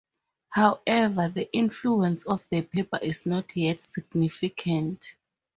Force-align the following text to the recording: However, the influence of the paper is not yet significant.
However, 0.49 1.29
the 1.29 1.47
influence 1.53 2.23
of 2.25 2.49
the 2.49 2.63
paper 2.63 2.97
is 3.03 3.27
not 3.27 3.55
yet 3.55 3.81
significant. 3.81 5.15